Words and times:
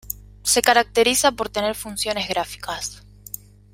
Se 0.41 0.63
caracteriza 0.63 1.31
por 1.33 1.49
tener 1.49 1.75
funciones 1.75 2.27
gráficas. 2.27 3.03